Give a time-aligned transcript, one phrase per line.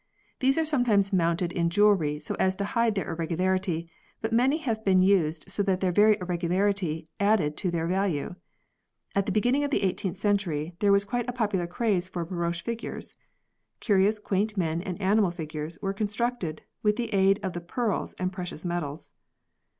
[0.39, 3.87] These are sometimes mounted in jewellery so as to hide their irregularity,
[4.19, 8.33] but many have been used so that their very irregularity added to their value.
[9.13, 12.63] At the beginning of the 18th century there was quite a popular craze for baroche
[12.63, 13.15] figures.
[13.79, 18.15] Curious, quaint men and animal figures were con structed with the aid of the pearls
[18.17, 19.13] and precious metals.